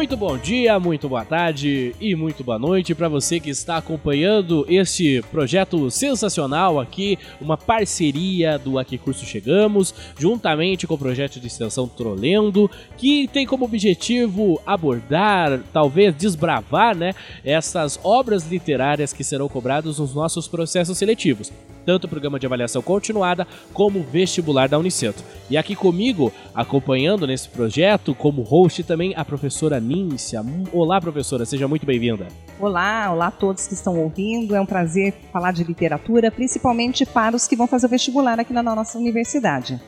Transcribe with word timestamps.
Muito 0.00 0.16
bom 0.16 0.38
dia, 0.38 0.80
muito 0.80 1.10
boa 1.10 1.26
tarde 1.26 1.94
e 2.00 2.14
muito 2.16 2.42
boa 2.42 2.58
noite 2.58 2.94
para 2.94 3.06
você 3.06 3.38
que 3.38 3.50
está 3.50 3.76
acompanhando 3.76 4.64
este 4.66 5.20
projeto 5.30 5.90
sensacional 5.90 6.80
aqui, 6.80 7.18
uma 7.38 7.58
parceria 7.58 8.58
do 8.58 8.78
Aqui 8.78 8.96
Curso 8.96 9.26
Chegamos, 9.26 9.94
juntamente 10.18 10.86
com 10.86 10.94
o 10.94 10.98
projeto 10.98 11.38
de 11.38 11.48
extensão 11.48 11.86
Trolendo, 11.86 12.70
que 12.96 13.28
tem 13.28 13.44
como 13.44 13.66
objetivo 13.66 14.58
abordar, 14.64 15.60
talvez 15.70 16.16
desbravar, 16.16 16.96
né, 16.96 17.12
essas 17.44 18.00
obras 18.02 18.50
literárias 18.50 19.12
que 19.12 19.22
serão 19.22 19.50
cobradas 19.50 19.98
nos 19.98 20.14
nossos 20.14 20.48
processos 20.48 20.96
seletivos 20.96 21.52
tanto 21.84 22.04
o 22.04 22.08
programa 22.08 22.38
de 22.38 22.46
avaliação 22.46 22.82
continuada 22.82 23.46
como 23.72 24.00
o 24.00 24.02
vestibular 24.02 24.68
da 24.68 24.78
Uniceto. 24.78 25.22
E 25.48 25.56
aqui 25.56 25.74
comigo, 25.74 26.32
acompanhando 26.54 27.26
nesse 27.26 27.48
projeto, 27.48 28.14
como 28.14 28.42
host 28.42 28.84
também, 28.84 29.14
a 29.16 29.24
professora 29.24 29.80
Níncia. 29.80 30.44
Olá, 30.72 31.00
professora, 31.00 31.44
seja 31.44 31.66
muito 31.66 31.84
bem-vinda. 31.84 32.28
Olá, 32.58 33.10
olá 33.10 33.26
a 33.28 33.30
todos 33.30 33.66
que 33.66 33.74
estão 33.74 33.98
ouvindo. 33.98 34.54
É 34.54 34.60
um 34.60 34.66
prazer 34.66 35.14
falar 35.32 35.52
de 35.52 35.64
literatura, 35.64 36.30
principalmente 36.30 37.04
para 37.06 37.34
os 37.34 37.48
que 37.48 37.56
vão 37.56 37.66
fazer 37.66 37.86
o 37.86 37.90
vestibular 37.90 38.38
aqui 38.38 38.52
na 38.52 38.62
nossa 38.62 38.98
universidade. 38.98 39.80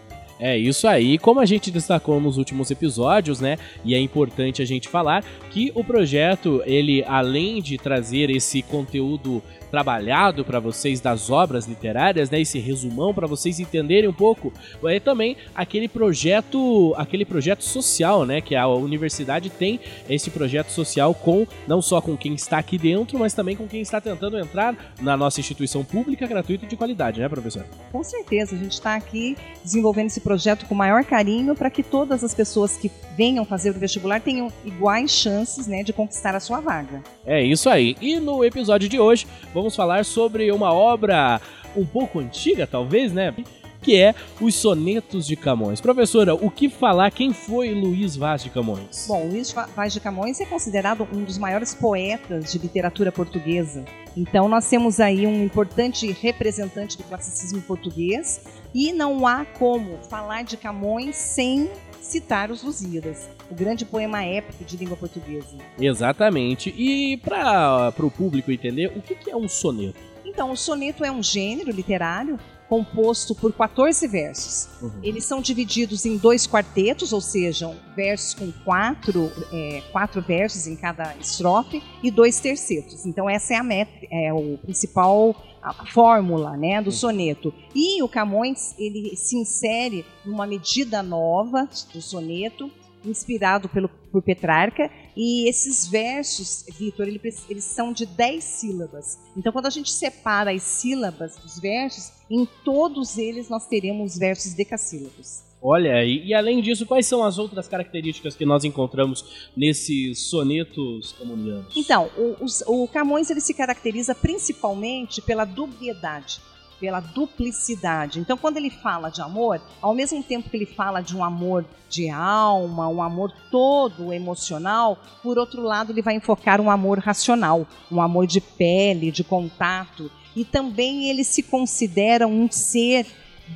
É 0.45 0.59
isso 0.59 0.89
aí. 0.89 1.19
Como 1.19 1.39
a 1.39 1.47
gente 1.47 1.71
destacou 1.71 2.21
nos 2.21 2.37
últimos 2.37 2.69
episódios, 2.69 3.41
né? 3.41 3.57
E 3.85 3.95
é 3.95 4.01
importante 4.01 4.61
a 4.61 4.65
gente 4.65 4.89
falar 4.89 5.25
que 5.53 5.71
o 5.73 5.85
projeto, 5.85 6.61
ele 6.67 7.05
além 7.05 7.63
de 7.63 7.79
trazer 7.79 8.29
esse 8.29 8.61
conteúdo 8.61 9.41
trabalhado 9.71 10.45
para 10.45 10.59
vocês 10.59 11.01
das 11.01 11.31
obras 11.31 11.67
literárias, 11.67 12.29
né? 12.29 12.41
Esse 12.41 12.59
resumão 12.59 13.15
para 13.15 13.29
vocês 13.29 13.61
entenderem 13.61 14.11
um 14.11 14.13
pouco. 14.13 14.53
É 14.85 14.99
também 14.99 15.37
aquele 15.55 15.87
projeto, 15.87 16.93
aquele 16.97 17.25
projeto 17.25 17.63
social, 17.63 18.27
né? 18.27 18.41
Que 18.41 18.57
a 18.57 18.67
universidade 18.67 19.49
tem 19.49 19.79
esse 20.11 20.29
projeto 20.29 20.71
social 20.71 21.15
com 21.15 21.47
não 21.69 21.81
só 21.81 22.01
com 22.01 22.17
quem 22.17 22.35
está 22.35 22.59
aqui 22.59 22.77
dentro, 22.77 23.17
mas 23.17 23.33
também 23.33 23.55
com 23.55 23.69
quem 23.69 23.81
está 23.81 24.01
tentando 24.01 24.37
entrar 24.37 24.93
na 25.01 25.17
nossa 25.17 25.39
instituição 25.39 25.85
pública 25.85 26.27
gratuita 26.27 26.67
de 26.67 26.77
qualidade, 26.77 27.21
né, 27.21 27.29
professor? 27.29 27.65
Com 27.93 28.03
certeza, 28.03 28.57
a 28.57 28.59
gente 28.59 28.73
está 28.73 28.97
aqui 28.97 29.37
desenvolvendo 29.63 30.09
esse 30.09 30.21
projeto 30.21 30.32
com 30.69 30.75
maior 30.75 31.05
carinho 31.05 31.55
para 31.55 31.71
que 31.71 31.83
todas 31.83 32.23
as 32.23 32.35
pessoas 32.35 32.77
que 32.77 32.91
venham 33.17 33.45
fazer 33.45 33.71
o 33.71 33.75
vestibular 33.75 34.21
tenham 34.21 34.53
iguais 34.65 35.11
chances, 35.11 35.67
né, 35.67 35.83
de 35.83 35.93
conquistar 35.93 36.35
a 36.35 36.41
sua 36.41 36.61
vaga. 36.61 37.03
É 37.27 37.43
isso 37.43 37.69
aí. 37.69 37.97
E 38.01 38.21
no 38.21 38.45
episódio 38.45 38.89
de 38.89 38.99
hoje, 38.99 39.27
vamos 39.53 39.73
vamos 39.73 39.77
falar 39.77 40.05
sobre 40.05 40.53
uma 40.53 40.73
obra 40.73 41.41
um 41.75 41.87
pouco 41.87 42.19
antiga, 42.19 42.67
talvez, 42.67 43.13
né? 43.13 43.35
Que 43.81 44.01
é 44.01 44.15
Os 44.41 44.55
Sonetos 44.55 45.27
de 45.27 45.35
Camões. 45.35 45.81
Professora, 45.81 46.35
o 46.35 46.51
que 46.51 46.69
falar? 46.69 47.11
Quem 47.11 47.33
foi 47.33 47.73
Luiz 47.73 48.15
Vaz 48.15 48.45
de 48.45 48.51
Camões? 48.51 49.07
Bom, 49.09 49.27
Luiz 49.27 49.53
Vaz 49.75 49.93
de 49.93 49.99
Camões 49.99 50.41
é 50.41 50.45
considerado 50.45 51.09
um 51.13 51.25
dos 51.25 51.39
maiores 51.39 51.75
poetas 51.75 52.53
de 52.53 52.59
literatura 52.59 53.11
portuguesa. 53.11 53.85
Então, 54.17 54.49
nós 54.49 54.69
temos 54.69 55.01
aí 55.01 55.27
um 55.27 55.43
importante 55.43 56.11
representante 56.13 56.97
do 56.97 57.03
classicismo 57.05 57.61
português 57.63 58.41
e 58.75 58.93
não 58.93 59.27
há 59.27 59.45
como 59.45 59.99
falar 60.09 60.45
de 60.45 60.57
Camões 60.57 61.17
sem 61.17 61.71
citar 62.01 62.51
os 62.51 62.63
Lusíadas, 62.63 63.29
o 63.51 63.55
grande 63.55 63.85
poema 63.85 64.25
épico 64.25 64.65
de 64.65 64.77
língua 64.77 64.97
portuguesa. 64.97 65.57
Exatamente. 65.79 66.71
E 66.77 67.17
para 67.19 67.93
o 67.99 68.11
público 68.11 68.51
entender, 68.51 68.93
o 68.97 69.01
que, 69.01 69.15
que 69.15 69.31
é 69.31 69.37
um 69.37 69.49
soneto? 69.49 69.99
Então, 70.25 70.51
o 70.51 70.57
soneto 70.57 71.05
é 71.05 71.11
um 71.11 71.23
gênero 71.23 71.71
literário 71.71 72.39
composto 72.73 73.35
por 73.35 73.53
14 73.53 74.09
versos. 74.09 74.67
Uhum. 74.81 74.91
Eles 75.03 75.27
são 75.27 75.43
divididos 75.43 76.07
em 76.07 76.17
dois 76.17 76.47
quartetos, 76.47 77.13
ou 77.13 77.21
seja, 77.21 77.69
versos 77.95 78.33
com 78.33 78.51
quatro, 78.65 79.31
é, 79.53 79.83
quatro 79.93 80.23
versos 80.23 80.67
em 80.67 80.75
cada 80.75 81.15
estrofe 81.21 81.83
e 82.03 82.11
dois 82.11 82.41
tercetos. 82.41 83.05
Então 83.05 83.29
essa 83.29 83.53
é 83.53 83.57
a 83.59 83.63
métrica, 83.63 84.07
é 84.11 84.33
o 84.33 84.57
principal 84.57 85.37
a 85.63 85.87
fórmula, 85.87 86.57
né, 86.57 86.83
do 86.83 86.91
soneto. 86.91 87.55
E 87.75 88.03
o 88.03 88.09
Camões 88.09 88.75
ele 88.79 89.17
se 89.17 89.37
insere 89.37 90.05
numa 90.25 90.47
medida 90.47 91.03
nova 91.03 91.69
do 91.93 92.03
soneto 92.03 92.71
inspirado 93.05 93.69
pelo, 93.69 93.89
por 93.89 94.23
Petrarca. 94.23 94.91
E 95.17 95.49
esses 95.49 95.87
versos, 95.87 96.65
Vitor, 96.79 97.07
eles, 97.07 97.45
eles 97.49 97.65
são 97.65 97.93
de 97.93 98.07
10 98.07 98.43
sílabas. 98.43 99.19
Então, 99.37 99.53
quando 99.53 99.67
a 99.67 99.71
gente 99.71 99.91
separa 99.91 100.53
as 100.53 100.63
sílabas 100.63 101.37
dos 101.37 101.59
versos, 101.59 102.13
em 102.31 102.47
todos 102.65 103.19
eles 103.19 103.49
nós 103.49 103.67
teremos 103.67 104.17
versos 104.17 104.55
decassílabos. 104.55 105.52
Olha, 105.63 106.05
e, 106.05 106.27
e, 106.27 106.35
além 106.35 106.61
disso, 106.61 106.85
quais 106.85 107.07
são 107.07 107.23
as 107.23 107.39
outras 107.39 107.69
características 107.69 108.35
que 108.35 108.45
nós 108.45 108.65
encontramos 108.65 109.51
nesses 109.57 110.19
sonetos 110.29 111.13
comunianos? 111.13 111.77
Então, 111.77 112.11
o, 112.17 112.83
o 112.83 112.89
Camões 112.89 113.31
ele 113.31 113.41
se 113.41 113.55
caracteriza 113.55 114.15
principalmente 114.15 115.23
pela 115.23 115.45
dubiedade 115.45 116.41
pela 116.83 116.99
duplicidade. 116.99 118.19
Então, 118.19 118.37
quando 118.37 118.57
ele 118.57 118.69
fala 118.69 119.09
de 119.09 119.23
amor, 119.23 119.63
ao 119.81 119.95
mesmo 119.95 120.21
tempo 120.21 120.51
que 120.51 120.57
ele 120.57 120.67
fala 120.67 121.01
de 121.01 121.17
um 121.17 121.23
amor 121.23 121.65
de 121.89 122.11
alma, 122.11 122.89
um 122.89 123.01
amor 123.01 123.33
todo 123.53 124.13
emocional, 124.13 124.99
por 125.23 125.39
outro 125.39 125.63
lado, 125.63 125.93
ele 125.93 126.03
vai 126.03 126.17
enfocar 126.17 126.61
um 126.61 126.69
amor 126.69 126.99
racional, 126.99 127.69
um 127.89 128.03
amor 128.03 128.27
de 128.27 128.41
pele, 128.41 129.13
de 129.13 129.23
contato. 129.23 130.11
E 130.35 130.45
também 130.45 131.09
ele 131.09 131.23
se 131.23 131.45
considera 131.45 132.27
um 132.27 132.51
ser 132.51 133.07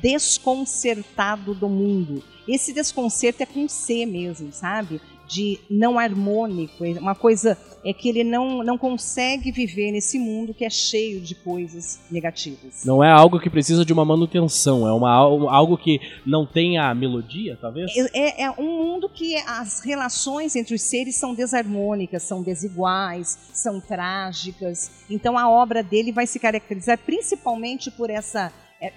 desconcertado 0.01 1.53
do 1.53 1.67
mundo. 1.69 2.23
Esse 2.47 2.73
desconcerto 2.73 3.43
é 3.43 3.45
com 3.45 3.67
C 3.67 4.05
mesmo, 4.05 4.51
sabe? 4.51 5.01
de 5.27 5.59
não 5.69 5.99
harmônico, 5.99 6.85
é 6.85 6.91
uma 6.91 7.13
coisa 7.13 7.57
é 7.83 7.93
que 7.93 8.09
ele 8.09 8.23
não, 8.23 8.63
não 8.63 8.77
consegue 8.77 9.51
viver 9.51 9.91
nesse 9.91 10.17
mundo 10.17 10.53
que 10.53 10.65
é 10.65 10.69
cheio 10.69 11.21
de 11.21 11.35
coisas 11.35 11.99
negativas. 12.09 12.83
Não 12.83 13.03
é 13.03 13.11
algo 13.11 13.39
que 13.39 13.49
precisa 13.49 13.85
de 13.85 13.93
uma 13.93 14.03
manutenção, 14.03 14.87
é 14.87 14.91
uma, 14.91 15.11
algo 15.13 15.77
que 15.77 15.99
não 16.25 16.45
tem 16.45 16.77
a 16.77 16.93
melodia, 16.93 17.57
talvez? 17.59 17.91
É, 17.95 18.41
é, 18.41 18.43
é 18.43 18.51
um 18.51 18.83
mundo 18.83 19.09
que 19.09 19.35
as 19.47 19.81
relações 19.81 20.55
entre 20.55 20.75
os 20.75 20.81
seres 20.81 21.15
são 21.15 21.33
desarmônicas, 21.33 22.23
são 22.23 22.41
desiguais, 22.41 23.37
são 23.53 23.79
trágicas. 23.79 25.05
Então 25.09 25.37
a 25.37 25.49
obra 25.49 25.83
dele 25.83 26.11
vai 26.11 26.25
se 26.25 26.39
caracterizar 26.39 26.97
principalmente 26.97 27.91
por 27.91 28.09
essa 28.09 28.51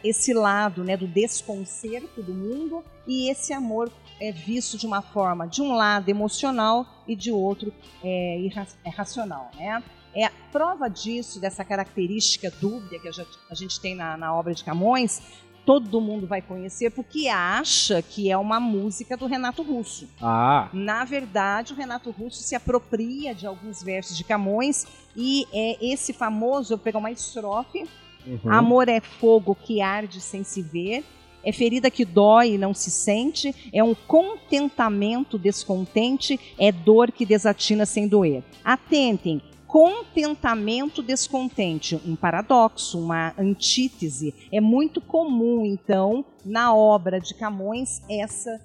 esse 0.04 0.32
lado 0.32 0.84
né, 0.84 0.96
do 0.96 1.06
desconcerto 1.06 2.22
do 2.22 2.34
mundo 2.34 2.84
e 3.06 3.30
esse 3.30 3.52
amor 3.52 3.90
é 4.20 4.30
visto 4.30 4.76
de 4.76 4.86
uma 4.86 5.00
forma, 5.00 5.46
de 5.46 5.62
um 5.62 5.72
lado 5.72 6.08
emocional 6.08 6.86
e 7.08 7.16
de 7.16 7.32
outro 7.32 7.72
é, 8.04 8.38
irra 8.40 8.66
é 8.84 8.90
racional. 8.90 9.50
Né? 9.56 9.82
É 10.14 10.24
a 10.24 10.32
prova 10.52 10.88
disso, 10.88 11.40
dessa 11.40 11.64
característica 11.64 12.50
dúbia 12.50 13.00
que 13.00 13.08
a 13.08 13.54
gente, 13.54 13.80
tem 13.80 13.94
na, 13.94 14.16
na 14.16 14.34
obra 14.34 14.52
de 14.52 14.62
Camões, 14.62 15.22
todo 15.64 16.00
mundo 16.00 16.26
vai 16.26 16.42
conhecer 16.42 16.90
porque 16.90 17.28
acha 17.28 18.02
que 18.02 18.30
é 18.30 18.36
uma 18.36 18.58
música 18.58 19.16
do 19.16 19.26
Renato 19.26 19.62
Russo. 19.62 20.08
Ah. 20.20 20.68
Na 20.72 21.04
verdade, 21.04 21.72
o 21.72 21.76
Renato 21.76 22.10
Russo 22.10 22.42
se 22.42 22.54
apropria 22.54 23.34
de 23.34 23.46
alguns 23.46 23.82
versos 23.82 24.16
de 24.16 24.24
Camões 24.24 24.86
e 25.16 25.46
é 25.52 25.92
esse 25.92 26.12
famoso, 26.12 26.72
eu 26.72 26.76
vou 26.76 26.84
pegar 26.84 26.98
uma 26.98 27.10
estrofe, 27.10 27.88
uhum. 28.26 28.52
Amor 28.52 28.88
é 28.88 29.00
fogo 29.00 29.54
que 29.54 29.80
arde 29.80 30.20
sem 30.20 30.42
se 30.42 30.62
ver, 30.62 31.04
é 31.42 31.52
ferida 31.52 31.90
que 31.90 32.04
dói 32.04 32.54
e 32.54 32.58
não 32.58 32.74
se 32.74 32.90
sente, 32.90 33.54
é 33.72 33.82
um 33.82 33.94
contentamento 33.94 35.38
descontente, 35.38 36.38
é 36.58 36.70
dor 36.70 37.10
que 37.10 37.24
desatina 37.24 37.86
sem 37.86 38.06
doer. 38.06 38.42
Atentem, 38.64 39.40
contentamento 39.66 41.00
descontente, 41.00 41.94
um 42.04 42.16
paradoxo, 42.16 42.98
uma 42.98 43.32
antítese. 43.38 44.34
É 44.52 44.60
muito 44.60 45.00
comum, 45.00 45.64
então, 45.64 46.24
na 46.44 46.74
obra 46.74 47.20
de 47.20 47.34
Camões, 47.34 48.02
essa, 48.10 48.60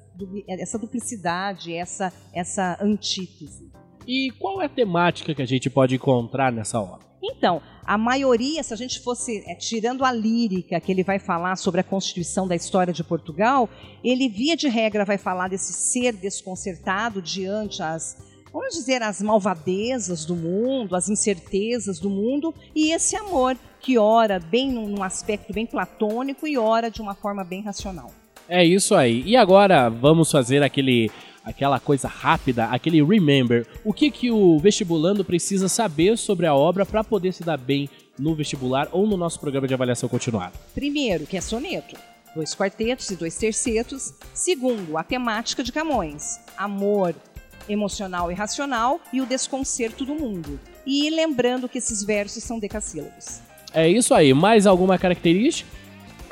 essa 0.48 0.80
duplicidade, 0.80 1.74
essa, 1.74 2.12
essa 2.34 2.78
antítese. 2.82 3.72
E 4.08 4.32
qual 4.40 4.62
é 4.62 4.66
a 4.66 4.70
temática 4.70 5.34
que 5.34 5.42
a 5.42 5.48
gente 5.48 5.70
pode 5.70 5.96
encontrar 5.96 6.52
nessa 6.52 6.80
obra? 6.80 7.06
Então, 7.26 7.62
a 7.84 7.98
maioria, 7.98 8.62
se 8.62 8.74
a 8.74 8.78
gente 8.78 9.00
fosse 9.00 9.44
é, 9.48 9.56
tirando 9.56 10.06
a 10.06 10.12
lírica 10.12 10.80
que 10.80 10.92
ele 10.92 11.04
vai 11.04 11.18
falar 11.18 11.56
sobre 11.56 11.82
a 11.82 11.84
constituição 11.84 12.48
da 12.48 12.56
história 12.56 12.94
de 12.94 13.04
Portugal, 13.04 13.68
ele 14.04 14.30
via 14.30 14.56
de 14.56 14.68
regra 14.68 15.04
vai 15.04 15.18
falar 15.18 15.48
desse 15.48 15.74
ser 15.74 16.14
desconcertado 16.14 17.22
diante 17.22 17.82
as 17.82 18.18
vamos 18.54 18.74
dizer 18.74 19.02
as 19.04 19.22
malvadezas 19.22 20.24
do 20.24 20.34
mundo, 20.34 20.96
as 20.96 21.10
incertezas 21.10 22.00
do 22.00 22.10
mundo 22.10 22.56
e 22.74 22.94
esse 22.94 23.16
amor 23.18 23.58
que 23.82 23.98
ora 23.98 24.40
bem 24.40 24.72
num 24.72 25.04
aspecto 25.04 25.52
bem 25.52 25.66
platônico 25.66 26.48
e 26.48 26.58
ora 26.58 26.90
de 26.90 27.02
uma 27.02 27.14
forma 27.14 27.44
bem 27.44 27.62
racional. 27.62 28.12
É 28.48 28.64
isso 28.64 28.96
aí. 28.96 29.24
E 29.26 29.36
agora 29.36 29.90
vamos 29.90 30.32
fazer 30.32 30.64
aquele 30.64 31.12
aquela 31.46 31.80
coisa 31.80 32.08
rápida, 32.08 32.66
aquele 32.66 33.04
remember. 33.04 33.68
O 33.84 33.94
que 33.94 34.10
que 34.10 34.32
o 34.32 34.58
vestibulando 34.60 35.24
precisa 35.24 35.70
saber 35.70 36.18
sobre 36.18 36.48
a 36.48 36.56
obra 36.56 36.86
para 36.86 37.04
poder 37.04 37.32
se 37.32 37.44
dar 37.44 37.58
bem 37.58 37.88
no 38.18 38.34
vestibular 38.34 38.90
ou 38.92 39.06
no 39.06 39.16
nosso 39.16 39.40
programa 39.40 39.68
de 39.68 39.74
avaliação 39.74 40.10
continuada? 40.10 40.54
Primeiro, 40.74 41.28
que 41.28 41.38
é 41.38 41.42
soneto. 41.42 41.96
Dois 42.36 42.54
quartetos 42.56 43.10
e 43.12 43.16
dois 43.16 43.38
tercetos. 43.38 44.14
Segundo, 44.34 44.98
a 44.98 45.04
temática 45.04 45.64
de 45.64 45.72
Camões. 45.72 46.40
Amor, 46.58 47.16
emocional 47.70 48.32
e 48.32 48.36
racional 48.36 49.00
e 49.14 49.22
o 49.22 49.26
desconcerto 49.26 50.04
do 50.04 50.16
mundo. 50.16 50.60
E 50.86 51.10
lembrando 51.10 51.70
que 51.70 51.78
esses 51.78 52.04
versos 52.04 52.44
são 52.44 52.60
decassílabos. 52.60 53.40
É 53.74 53.88
isso 53.88 54.14
aí. 54.14 54.34
Mais 54.34 54.68
alguma 54.68 54.98
característica? 54.98 55.70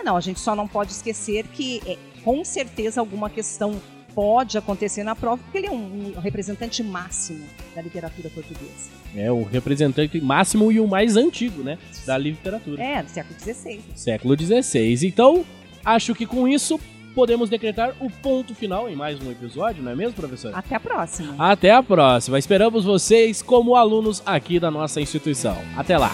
Não, 0.04 0.18
a 0.18 0.22
gente 0.22 0.40
só 0.40 0.54
não 0.54 0.68
pode 0.68 0.92
esquecer 0.92 1.48
que 1.48 1.82
é, 1.86 1.98
com 2.24 2.44
certeza 2.44 3.00
alguma 3.00 3.30
questão 3.30 3.82
pode 4.14 4.58
acontecer 4.58 5.04
na 5.04 5.16
prova, 5.16 5.42
porque 5.44 5.58
ele 5.58 5.68
é 5.68 5.72
um, 5.72 6.14
um 6.16 6.20
representante 6.20 6.84
máximo 6.84 7.46
da 7.76 7.82
literatura 7.82 8.30
portuguesa. 8.30 8.90
É 9.16 9.32
o 9.32 9.44
representante 9.44 10.20
máximo 10.22 10.72
e 10.72 10.80
o 10.80 10.88
mais 10.88 11.16
antigo, 11.16 11.64
né, 11.64 11.78
da 12.06 12.18
literatura. 12.18 12.82
É, 12.82 13.04
do 13.04 13.10
século 13.10 13.40
XVI. 13.40 13.82
Século 13.96 14.36
XVI. 14.38 15.08
Então, 15.08 15.46
acho 15.84 16.16
que 16.16 16.26
com 16.26 16.48
isso 16.48 16.80
podemos 17.14 17.50
decretar 17.50 17.94
o 18.00 18.10
ponto 18.10 18.56
final 18.56 18.90
em 18.90 18.96
mais 18.96 19.22
um 19.22 19.32
episódio, 19.32 19.84
não 19.84 19.92
é 19.92 19.96
mesmo, 19.96 20.14
professor? 20.14 20.52
Até 20.56 20.76
a 20.76 20.80
próxima. 20.80 21.36
Até 21.38 21.72
a 21.72 21.84
próxima. 21.84 22.40
Esperamos 22.40 22.84
vocês 22.84 23.42
como 23.42 23.76
alunos 23.76 24.22
aqui 24.26 24.60
da 24.60 24.72
nossa 24.72 25.00
instituição. 25.00 25.58
Até 25.78 25.98
lá. 25.98 26.12